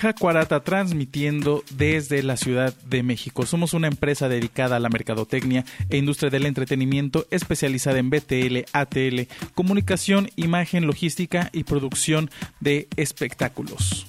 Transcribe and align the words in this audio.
Jacuarata 0.00 0.60
transmitiendo 0.60 1.62
desde 1.72 2.22
la 2.22 2.38
Ciudad 2.38 2.74
de 2.86 3.02
México. 3.02 3.44
Somos 3.44 3.74
una 3.74 3.86
empresa 3.86 4.30
dedicada 4.30 4.76
a 4.76 4.80
la 4.80 4.88
mercadotecnia 4.88 5.66
e 5.90 5.98
industria 5.98 6.30
del 6.30 6.46
entretenimiento 6.46 7.26
especializada 7.30 7.98
en 7.98 8.08
BTL, 8.08 8.64
ATL, 8.72 9.28
comunicación, 9.54 10.30
imagen, 10.36 10.86
logística 10.86 11.50
y 11.52 11.64
producción 11.64 12.30
de 12.60 12.88
espectáculos. 12.96 14.06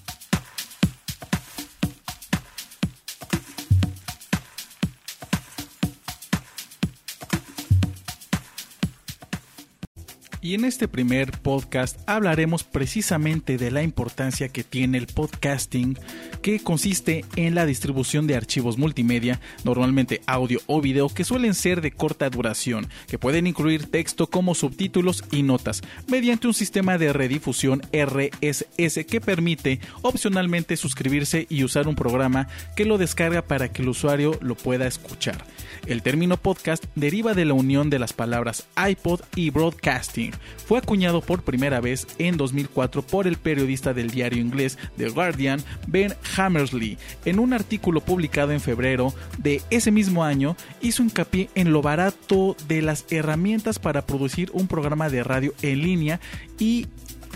Y 10.43 10.55
en 10.55 10.65
este 10.65 10.87
primer 10.87 11.31
podcast 11.31 11.99
hablaremos 12.07 12.63
precisamente 12.63 13.59
de 13.59 13.69
la 13.69 13.83
importancia 13.83 14.49
que 14.49 14.63
tiene 14.63 14.97
el 14.97 15.05
podcasting, 15.05 15.99
que 16.41 16.59
consiste 16.59 17.23
en 17.35 17.53
la 17.53 17.67
distribución 17.67 18.25
de 18.25 18.35
archivos 18.35 18.79
multimedia, 18.79 19.39
normalmente 19.63 20.21
audio 20.25 20.59
o 20.65 20.81
video, 20.81 21.09
que 21.09 21.25
suelen 21.25 21.53
ser 21.53 21.81
de 21.81 21.91
corta 21.91 22.27
duración, 22.31 22.87
que 23.07 23.19
pueden 23.19 23.45
incluir 23.45 23.85
texto 23.85 24.25
como 24.25 24.55
subtítulos 24.55 25.23
y 25.31 25.43
notas, 25.43 25.83
mediante 26.07 26.47
un 26.47 26.55
sistema 26.55 26.97
de 26.97 27.13
redifusión 27.13 27.83
RSS 27.93 29.05
que 29.05 29.21
permite 29.21 29.79
opcionalmente 30.01 30.75
suscribirse 30.75 31.45
y 31.49 31.63
usar 31.63 31.87
un 31.87 31.95
programa 31.95 32.47
que 32.75 32.85
lo 32.85 32.97
descarga 32.97 33.43
para 33.43 33.71
que 33.71 33.83
el 33.83 33.89
usuario 33.89 34.39
lo 34.41 34.55
pueda 34.55 34.87
escuchar. 34.87 35.45
El 35.85 36.01
término 36.01 36.37
podcast 36.37 36.83
deriva 36.95 37.35
de 37.35 37.45
la 37.45 37.53
unión 37.53 37.91
de 37.91 37.99
las 37.99 38.13
palabras 38.13 38.67
iPod 38.75 39.21
y 39.35 39.51
broadcasting. 39.51 40.30
Fue 40.65 40.77
acuñado 40.77 41.21
por 41.21 41.43
primera 41.43 41.79
vez 41.81 42.07
en 42.17 42.37
2004 42.37 43.01
por 43.01 43.27
el 43.27 43.37
periodista 43.37 43.93
del 43.93 44.09
diario 44.09 44.41
inglés 44.41 44.77
The 44.97 45.09
Guardian, 45.09 45.61
Ben 45.87 46.13
Hammersley. 46.37 46.97
En 47.25 47.39
un 47.39 47.53
artículo 47.53 48.01
publicado 48.01 48.51
en 48.51 48.61
febrero 48.61 49.13
de 49.37 49.61
ese 49.69 49.91
mismo 49.91 50.23
año, 50.23 50.55
hizo 50.81 51.03
hincapié 51.03 51.49
en 51.55 51.71
lo 51.71 51.81
barato 51.81 52.55
de 52.67 52.81
las 52.81 53.05
herramientas 53.09 53.79
para 53.79 54.05
producir 54.05 54.49
un 54.53 54.67
programa 54.67 55.09
de 55.09 55.23
radio 55.23 55.53
en 55.61 55.81
línea 55.81 56.19
y 56.59 56.87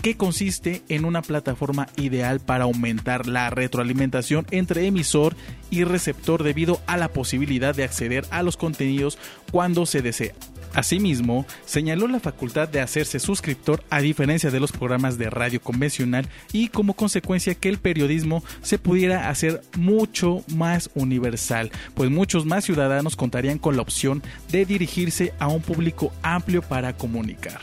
que 0.02 0.16
consiste 0.16 0.82
en 0.88 1.04
una 1.04 1.22
plataforma 1.22 1.88
ideal 1.96 2.38
para 2.38 2.64
aumentar 2.64 3.26
la 3.26 3.50
retroalimentación 3.50 4.46
entre 4.52 4.86
emisor 4.86 5.34
y 5.70 5.84
receptor 5.84 6.44
debido 6.44 6.80
a 6.86 6.96
la 6.96 7.08
posibilidad 7.08 7.74
de 7.74 7.84
acceder 7.84 8.24
a 8.30 8.42
los 8.42 8.56
contenidos 8.56 9.18
cuando 9.50 9.84
se 9.84 10.02
desea. 10.02 10.34
Asimismo, 10.76 11.46
señaló 11.64 12.06
la 12.06 12.20
facultad 12.20 12.68
de 12.68 12.82
hacerse 12.82 13.18
suscriptor 13.18 13.82
a 13.88 14.02
diferencia 14.02 14.50
de 14.50 14.60
los 14.60 14.72
programas 14.72 15.16
de 15.16 15.30
radio 15.30 15.58
convencional 15.58 16.28
y 16.52 16.68
como 16.68 16.92
consecuencia 16.92 17.54
que 17.54 17.70
el 17.70 17.78
periodismo 17.78 18.44
se 18.60 18.78
pudiera 18.78 19.30
hacer 19.30 19.62
mucho 19.74 20.44
más 20.54 20.90
universal, 20.94 21.70
pues 21.94 22.10
muchos 22.10 22.44
más 22.44 22.66
ciudadanos 22.66 23.16
contarían 23.16 23.56
con 23.56 23.76
la 23.76 23.80
opción 23.80 24.22
de 24.50 24.66
dirigirse 24.66 25.32
a 25.38 25.48
un 25.48 25.62
público 25.62 26.12
amplio 26.22 26.60
para 26.60 26.94
comunicar. 26.94 27.58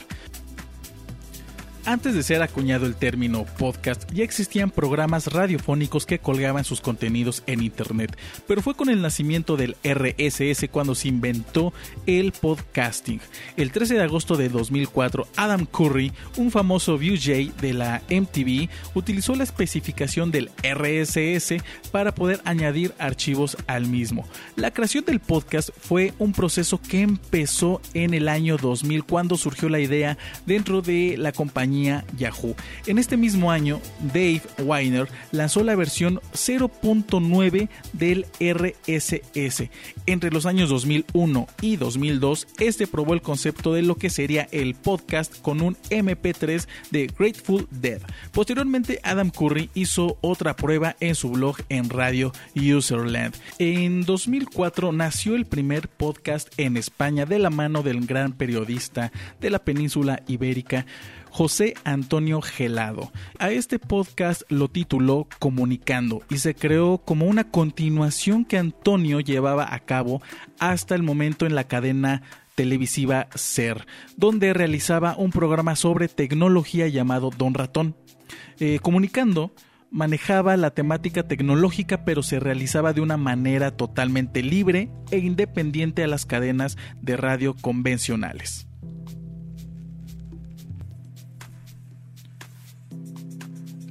Antes 1.85 2.15
de 2.15 2.23
ser 2.23 2.41
acuñado 2.41 2.85
el 2.85 2.95
término 2.95 3.43
podcast, 3.43 4.09
ya 4.13 4.23
existían 4.23 4.71
programas 4.71 5.27
radiofónicos 5.27 6.05
que 6.05 6.17
colgaban 6.17 6.63
sus 6.63 6.79
contenidos 6.79 7.43
en 7.45 7.61
Internet, 7.61 8.17
pero 8.47 8.61
fue 8.61 8.73
con 8.73 8.89
el 8.89 9.01
nacimiento 9.01 9.57
del 9.57 9.75
RSS 9.83 10.69
cuando 10.71 10.95
se 10.95 11.09
inventó 11.09 11.73
el 12.05 12.31
podcasting. 12.31 13.19
El 13.57 13.73
13 13.73 13.95
de 13.95 14.03
agosto 14.03 14.37
de 14.37 14.47
2004, 14.47 15.27
Adam 15.35 15.65
Curry, 15.65 16.13
un 16.37 16.51
famoso 16.51 16.97
VJ 16.97 17.51
de 17.59 17.73
la 17.73 18.01
MTV, 18.09 18.69
utilizó 18.93 19.35
la 19.35 19.43
especificación 19.43 20.31
del 20.31 20.51
RSS 20.63 21.61
para 21.91 22.15
poder 22.15 22.39
añadir 22.45 22.93
archivos 22.97 23.57
al 23.67 23.87
mismo. 23.87 24.25
La 24.55 24.71
creación 24.71 25.03
del 25.03 25.19
podcast 25.19 25.69
fue 25.77 26.13
un 26.17 26.31
proceso 26.31 26.79
que 26.79 27.01
empezó 27.01 27.81
en 27.93 28.13
el 28.13 28.29
año 28.29 28.55
2000 28.55 29.03
cuando 29.03 29.35
surgió 29.35 29.67
la 29.67 29.81
idea 29.81 30.17
dentro 30.45 30.81
de 30.81 31.17
la 31.17 31.33
compañía 31.33 31.72
Yahoo. 32.17 32.55
En 32.85 32.97
este 32.97 33.17
mismo 33.17 33.51
año, 33.51 33.79
Dave 34.13 34.41
Weiner 34.59 35.07
lanzó 35.31 35.63
la 35.63 35.75
versión 35.75 36.19
0.9 36.33 37.69
del 37.93 38.25
RSS. 38.39 39.69
Entre 40.05 40.31
los 40.31 40.45
años 40.45 40.69
2001 40.69 41.47
y 41.61 41.75
2002, 41.77 42.47
este 42.59 42.87
probó 42.87 43.13
el 43.13 43.21
concepto 43.21 43.73
de 43.73 43.81
lo 43.81 43.95
que 43.95 44.09
sería 44.09 44.47
el 44.51 44.75
podcast 44.75 45.41
con 45.41 45.61
un 45.61 45.75
MP3 45.89 46.67
de 46.91 47.07
Grateful 47.07 47.67
Dead. 47.71 48.01
Posteriormente, 48.31 48.99
Adam 49.03 49.29
Curry 49.29 49.69
hizo 49.73 50.17
otra 50.21 50.55
prueba 50.55 50.95
en 50.99 51.15
su 51.15 51.31
blog 51.31 51.57
en 51.69 51.89
Radio 51.89 52.31
Userland. 52.55 53.35
En 53.59 54.03
2004 54.03 54.91
nació 54.91 55.35
el 55.35 55.45
primer 55.45 55.87
podcast 55.87 56.49
en 56.57 56.77
España 56.77 57.25
de 57.25 57.39
la 57.39 57.49
mano 57.49 57.83
del 57.83 58.05
gran 58.05 58.33
periodista 58.33 59.11
de 59.39 59.49
la 59.49 59.59
península 59.59 60.21
ibérica 60.27 60.85
José 61.33 61.73
Antonio 61.83 62.43
Gelado. 62.43 63.11
A 63.39 63.49
este 63.49 63.79
podcast 63.79 64.43
lo 64.49 64.67
tituló 64.69 65.27
Comunicando 65.39 66.21
y 66.29 66.37
se 66.37 66.53
creó 66.53 66.99
como 66.99 67.25
una 67.25 67.49
continuación 67.49 68.45
que 68.45 68.59
Antonio 68.59 69.19
llevaba 69.19 69.73
a 69.73 69.79
cabo 69.79 70.21
hasta 70.59 70.93
el 70.93 71.01
momento 71.01 71.47
en 71.47 71.55
la 71.55 71.63
cadena 71.63 72.21
televisiva 72.53 73.29
Ser, 73.33 73.87
donde 74.15 74.53
realizaba 74.53 75.15
un 75.17 75.31
programa 75.31 75.75
sobre 75.75 76.07
tecnología 76.07 76.87
llamado 76.87 77.31
Don 77.35 77.55
Ratón. 77.55 77.95
Eh, 78.59 78.77
comunicando 78.79 79.55
manejaba 79.89 80.55
la 80.55 80.69
temática 80.69 81.27
tecnológica 81.27 82.05
pero 82.05 82.21
se 82.21 82.39
realizaba 82.39 82.93
de 82.93 83.01
una 83.01 83.17
manera 83.17 83.75
totalmente 83.75 84.43
libre 84.43 84.91
e 85.09 85.17
independiente 85.17 86.03
a 86.03 86.07
las 86.07 86.27
cadenas 86.27 86.77
de 87.01 87.17
radio 87.17 87.55
convencionales. 87.55 88.67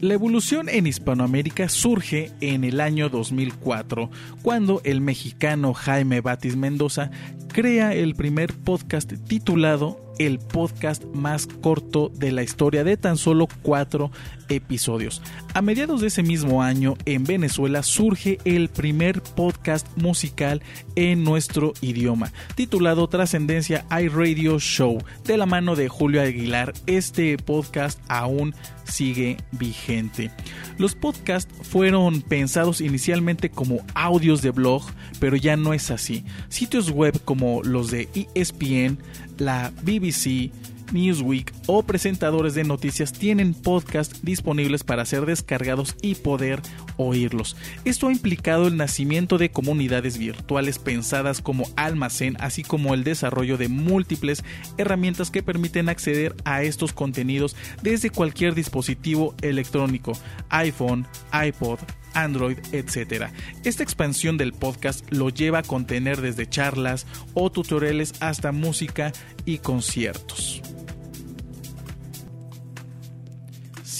La 0.02 0.14
evolución 0.14 0.68
en 0.68 0.88
Hispanoamérica 0.88 1.68
surge 1.68 2.32
en 2.40 2.64
el 2.64 2.80
año 2.80 3.08
2004, 3.08 4.10
cuando 4.42 4.80
el 4.82 5.00
mexicano 5.00 5.74
Jaime 5.74 6.20
Batis 6.20 6.56
Mendoza 6.56 7.12
crea 7.52 7.94
el 7.94 8.16
primer 8.16 8.52
podcast 8.52 9.12
titulado 9.28 10.00
el 10.18 10.38
podcast 10.38 11.04
más 11.14 11.46
corto 11.46 12.10
de 12.14 12.32
la 12.32 12.42
historia 12.42 12.84
de 12.84 12.96
tan 12.96 13.16
solo 13.16 13.48
cuatro 13.62 14.10
episodios. 14.48 15.22
A 15.54 15.62
mediados 15.62 16.00
de 16.00 16.08
ese 16.08 16.22
mismo 16.22 16.62
año 16.62 16.96
en 17.04 17.24
Venezuela 17.24 17.82
surge 17.82 18.38
el 18.44 18.68
primer 18.68 19.22
podcast 19.22 19.86
musical 19.96 20.62
en 20.96 21.24
nuestro 21.24 21.74
idioma, 21.80 22.32
titulado 22.56 23.08
Trascendencia 23.08 23.86
iRadio 23.90 24.58
Show, 24.58 24.98
de 25.24 25.36
la 25.36 25.46
mano 25.46 25.76
de 25.76 25.88
Julio 25.88 26.22
Aguilar. 26.22 26.72
Este 26.86 27.36
podcast 27.36 28.00
aún 28.08 28.54
sigue 28.84 29.36
vigente. 29.52 30.30
Los 30.78 30.94
podcasts 30.94 31.52
fueron 31.62 32.22
pensados 32.22 32.80
inicialmente 32.80 33.50
como 33.50 33.84
audios 33.94 34.42
de 34.42 34.50
blog, 34.50 34.82
pero 35.20 35.36
ya 35.36 35.56
no 35.56 35.74
es 35.74 35.90
así. 35.90 36.24
Sitios 36.48 36.90
web 36.90 37.20
como 37.24 37.62
los 37.62 37.90
de 37.90 38.08
ESPN, 38.34 38.98
la 39.38 39.72
BBC, 39.82 40.50
Newsweek 40.92 41.52
o 41.66 41.82
presentadores 41.82 42.54
de 42.54 42.64
noticias 42.64 43.12
tienen 43.12 43.54
podcasts 43.54 44.22
disponibles 44.22 44.84
para 44.84 45.04
ser 45.04 45.26
descargados 45.26 45.96
y 46.02 46.14
poder 46.14 46.62
oírlos. 46.96 47.56
Esto 47.84 48.08
ha 48.08 48.12
implicado 48.12 48.68
el 48.68 48.76
nacimiento 48.76 49.38
de 49.38 49.50
comunidades 49.50 50.18
virtuales 50.18 50.78
pensadas 50.78 51.40
como 51.40 51.64
almacén, 51.76 52.36
así 52.40 52.62
como 52.62 52.94
el 52.94 53.04
desarrollo 53.04 53.56
de 53.56 53.68
múltiples 53.68 54.44
herramientas 54.78 55.30
que 55.30 55.42
permiten 55.42 55.88
acceder 55.88 56.34
a 56.44 56.62
estos 56.62 56.92
contenidos 56.92 57.56
desde 57.82 58.10
cualquier 58.10 58.54
dispositivo 58.54 59.34
electrónico, 59.42 60.12
iPhone, 60.50 61.06
iPod, 61.32 61.78
Android, 62.14 62.58
etc. 62.72 63.30
Esta 63.64 63.82
expansión 63.82 64.36
del 64.36 64.52
podcast 64.52 65.10
lo 65.10 65.30
lleva 65.30 65.60
a 65.60 65.62
contener 65.62 66.20
desde 66.20 66.48
charlas 66.48 67.06
o 67.34 67.50
tutoriales 67.50 68.14
hasta 68.20 68.52
música 68.52 69.12
y 69.44 69.58
conciertos. 69.58 70.62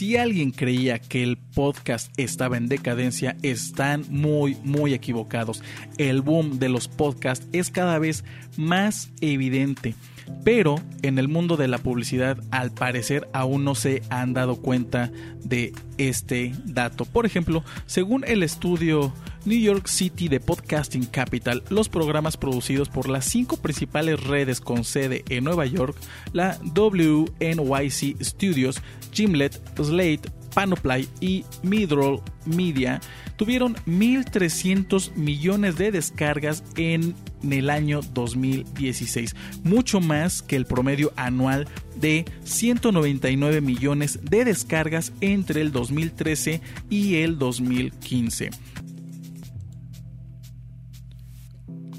Si 0.03 0.17
alguien 0.17 0.51
creía 0.51 0.99
que 0.99 1.23
el 1.23 1.37
podcast 1.37 2.13
estaba 2.17 2.57
en 2.57 2.67
decadencia, 2.67 3.37
están 3.43 4.05
muy, 4.11 4.57
muy 4.65 4.95
equivocados. 4.95 5.63
El 5.97 6.23
boom 6.23 6.59
de 6.59 6.69
los 6.69 6.89
podcasts 6.89 7.47
es 7.53 7.71
cada 7.71 8.01
vez 8.01 8.25
más 8.57 9.13
evidente. 9.21 9.95
Pero 10.43 10.81
en 11.03 11.21
el 11.21 11.29
mundo 11.29 11.57
de 11.57 11.69
la 11.69 11.79
publicidad 11.79 12.37
al 12.51 12.73
parecer 12.73 13.29
aún 13.33 13.63
no 13.63 13.77
se 13.77 14.03
han 14.11 14.35
dado 14.35 14.57
cuenta 14.57 15.13
de 15.45 15.73
este 15.99 16.53
dato. 16.65 17.05
Por 17.05 17.25
ejemplo, 17.25 17.63
según 17.87 18.25
el 18.27 18.43
estudio 18.43 19.13
New 19.45 19.59
York 19.59 19.89
City 19.89 20.29
de 20.29 20.41
Podcasting 20.41 21.07
Capital, 21.07 21.63
los 21.69 21.89
programas 21.89 22.37
producidos 22.37 22.89
por 22.89 23.09
las 23.09 23.25
cinco 23.25 23.57
principales 23.57 24.23
redes 24.23 24.61
con 24.61 24.85
sede 24.85 25.25
en 25.29 25.45
Nueva 25.45 25.67
York, 25.67 25.97
la 26.33 26.59
WNYC 26.75 28.23
Studios, 28.23 28.81
Gimlet, 29.13 29.61
Slate, 29.77 30.31
Panoply 30.55 31.09
y 31.21 31.45
Midroll 31.63 32.21
Media 32.45 33.01
tuvieron 33.37 33.75
1.300 33.87 35.15
millones 35.15 35.77
de 35.77 35.91
descargas 35.91 36.63
en 36.77 37.15
el 37.51 37.71
año 37.71 38.01
2016, 38.15 39.35
mucho 39.65 40.01
más 40.01 40.43
que 40.43 40.57
el 40.57 40.67
promedio 40.67 41.13
anual 41.17 41.67
de 41.97 42.25
199 42.45 43.61
millones 43.61 44.21
de 44.23 44.45
descargas 44.45 45.13
entre 45.21 45.61
el 45.61 45.73
2013 45.73 46.61
y 46.91 47.17
el 47.17 47.39
2015. 47.39 48.51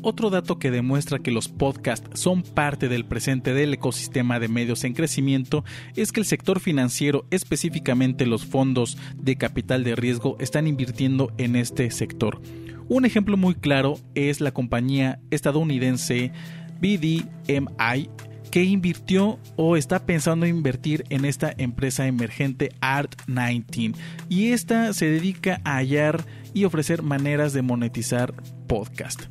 Otro 0.05 0.29
dato 0.29 0.59
que 0.59 0.69
demuestra 0.69 1.19
que 1.19 1.31
los 1.31 1.47
podcasts 1.47 2.19
son 2.19 2.43
parte 2.43 2.89
del 2.89 3.05
presente 3.05 3.53
del 3.53 3.73
ecosistema 3.73 4.37
de 4.37 4.49
medios 4.49 4.83
en 4.83 4.93
crecimiento 4.93 5.63
es 5.95 6.11
que 6.11 6.19
el 6.19 6.25
sector 6.25 6.59
financiero, 6.59 7.25
específicamente 7.31 8.25
los 8.25 8.45
fondos 8.45 8.97
de 9.15 9.37
capital 9.37 9.85
de 9.85 9.95
riesgo, 9.95 10.35
están 10.41 10.67
invirtiendo 10.67 11.31
en 11.37 11.55
este 11.55 11.89
sector. 11.89 12.41
Un 12.89 13.05
ejemplo 13.05 13.37
muy 13.37 13.55
claro 13.55 13.97
es 14.13 14.41
la 14.41 14.51
compañía 14.51 15.21
estadounidense 15.31 16.33
BDMI 16.81 18.09
que 18.51 18.63
invirtió 18.65 19.39
o 19.55 19.77
está 19.77 20.05
pensando 20.05 20.45
invertir 20.45 21.05
en 21.11 21.23
esta 21.23 21.53
empresa 21.57 22.07
emergente 22.07 22.71
Art19 22.81 23.95
y 24.27 24.51
esta 24.51 24.91
se 24.91 25.05
dedica 25.05 25.61
a 25.63 25.77
hallar 25.77 26.25
y 26.53 26.65
ofrecer 26.65 27.03
maneras 27.03 27.53
de 27.53 27.61
monetizar 27.61 28.33
podcast. 28.67 29.23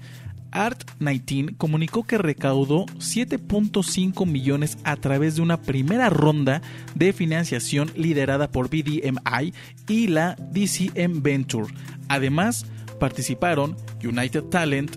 Art19 0.52 1.56
comunicó 1.56 2.04
que 2.04 2.19
recaudó 2.19 2.87
7.5 2.99 4.26
millones 4.26 4.78
a 4.84 4.96
través 4.96 5.37
de 5.37 5.43
una 5.43 5.60
primera 5.60 6.10
ronda 6.10 6.62
de 6.94 7.12
financiación 7.12 7.90
liderada 7.96 8.50
por 8.50 8.69
BDMI 8.69 9.52
y 9.88 10.06
la 10.08 10.37
DCM 10.37 11.22
Venture. 11.22 11.72
Además, 12.08 12.66
participaron 13.00 13.76
United 14.04 14.44
Talent, 14.44 14.96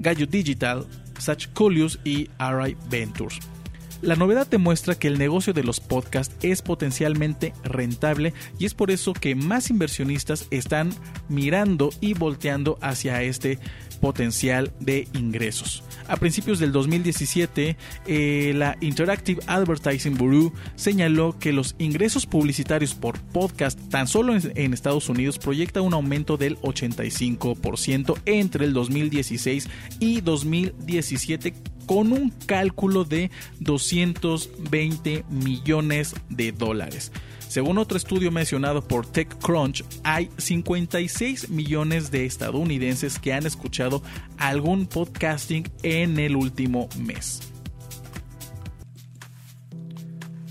Gallo 0.00 0.26
Digital, 0.26 0.86
Sach 1.18 1.46
Coolius 1.52 2.00
y 2.04 2.28
RI 2.38 2.76
Ventures. 2.88 3.38
La 4.02 4.16
novedad 4.16 4.46
demuestra 4.46 4.94
que 4.94 5.08
el 5.08 5.18
negocio 5.18 5.52
de 5.52 5.62
los 5.62 5.78
podcasts 5.78 6.34
es 6.40 6.62
potencialmente 6.62 7.52
rentable 7.62 8.32
y 8.58 8.64
es 8.64 8.72
por 8.72 8.90
eso 8.90 9.12
que 9.12 9.34
más 9.34 9.68
inversionistas 9.68 10.46
están 10.50 10.90
mirando 11.28 11.90
y 12.00 12.14
volteando 12.14 12.78
hacia 12.80 13.22
este 13.22 13.58
potencial 14.00 14.72
de 14.80 15.06
ingresos. 15.12 15.82
A 16.08 16.16
principios 16.16 16.58
del 16.58 16.72
2017, 16.72 17.76
eh, 18.06 18.52
la 18.56 18.76
Interactive 18.80 19.42
Advertising 19.46 20.16
Bureau 20.16 20.52
señaló 20.74 21.38
que 21.38 21.52
los 21.52 21.76
ingresos 21.78 22.26
publicitarios 22.26 22.94
por 22.94 23.20
podcast 23.20 23.78
tan 23.90 24.08
solo 24.08 24.34
en, 24.34 24.74
Estados 24.74 25.08
Unidos 25.08 25.38
proyecta 25.38 25.82
un 25.82 25.94
aumento 25.94 26.36
del 26.36 26.58
85% 26.60 28.18
entre 28.24 28.64
el 28.64 28.72
2016 28.72 29.68
y 29.98 30.20
2017 30.20 31.54
con 31.86 32.12
un 32.12 32.30
cálculo 32.46 33.04
de 33.04 33.30
220 33.60 35.24
millones 35.28 36.14
de 36.28 36.52
dólares. 36.52 37.12
Según 37.50 37.78
otro 37.78 37.96
estudio 37.96 38.30
mencionado 38.30 38.86
por 38.86 39.06
TechCrunch, 39.06 39.82
hay 40.04 40.30
56 40.36 41.48
millones 41.48 42.12
de 42.12 42.24
estadounidenses 42.24 43.18
que 43.18 43.32
han 43.32 43.44
escuchado 43.44 44.04
algún 44.38 44.86
podcasting 44.86 45.68
en 45.82 46.20
el 46.20 46.36
último 46.36 46.88
mes. 46.96 47.40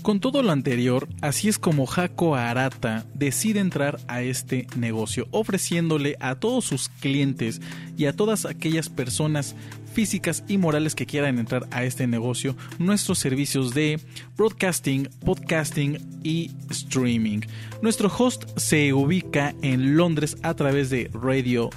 Con 0.02 0.20
todo 0.20 0.42
lo 0.42 0.50
anterior, 0.50 1.08
así 1.22 1.48
es 1.48 1.58
como 1.58 1.86
Jaco 1.86 2.34
Arata 2.34 3.06
decide 3.14 3.60
entrar 3.60 3.98
a 4.06 4.20
este 4.20 4.66
negocio, 4.76 5.26
ofreciéndole 5.30 6.16
a 6.20 6.34
todos 6.34 6.66
sus 6.66 6.90
clientes 6.90 7.62
y 7.96 8.06
a 8.06 8.14
todas 8.14 8.44
aquellas 8.44 8.90
personas 8.90 9.56
físicas 9.92 10.44
y 10.48 10.58
morales 10.58 10.94
que 10.94 11.06
quieran 11.06 11.38
entrar 11.38 11.66
a 11.70 11.84
este 11.84 12.06
negocio 12.06 12.56
nuestros 12.78 13.18
servicios 13.18 13.74
de 13.74 14.00
broadcasting, 14.36 15.08
podcasting 15.24 15.98
y 16.22 16.50
streaming. 16.70 17.40
Nuestro 17.82 18.08
host 18.16 18.44
se 18.56 18.92
ubica 18.92 19.54
en 19.62 19.96
Londres 19.96 20.36
a 20.42 20.54
través 20.54 20.90
de 20.90 21.10
Radio 21.12 21.70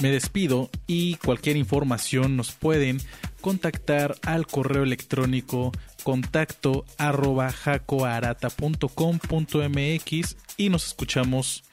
Me 0.00 0.10
despido 0.10 0.68
y 0.86 1.14
cualquier 1.16 1.56
información 1.56 2.36
nos 2.36 2.52
pueden 2.52 3.00
contactar 3.40 4.16
al 4.22 4.46
correo 4.46 4.82
electrónico 4.82 5.72
contacto 6.02 6.84
arroba 6.96 7.52
jacoarata.com.mx 7.52 10.36
y 10.56 10.70
nos 10.70 10.86
escuchamos 10.86 11.64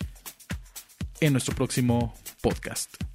en 1.21 1.33
nuestro 1.33 1.55
próximo 1.55 2.13
podcast. 2.41 3.06